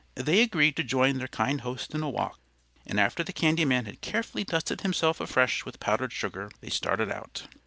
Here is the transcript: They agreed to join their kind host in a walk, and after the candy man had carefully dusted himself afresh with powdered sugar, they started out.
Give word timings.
They 0.15 0.41
agreed 0.41 0.75
to 0.77 0.83
join 0.83 1.19
their 1.19 1.27
kind 1.27 1.61
host 1.61 1.93
in 1.93 2.01
a 2.01 2.09
walk, 2.09 2.39
and 2.87 2.99
after 2.99 3.23
the 3.23 3.31
candy 3.31 3.65
man 3.65 3.85
had 3.85 4.01
carefully 4.01 4.43
dusted 4.43 4.81
himself 4.81 5.21
afresh 5.21 5.63
with 5.63 5.79
powdered 5.79 6.11
sugar, 6.11 6.49
they 6.59 6.71
started 6.71 7.11
out. 7.11 7.43